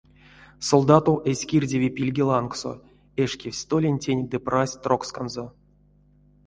Солдатов 0.67 1.17
эзь 1.29 1.45
кирдеве 1.49 1.89
пильге 1.97 2.23
лангсо, 2.29 2.73
эшкевсь 3.23 3.61
столентень 3.63 4.27
ды 4.31 4.37
прась 4.45 4.79
троксканзо. 4.83 5.45